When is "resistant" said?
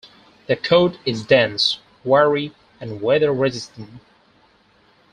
3.31-4.01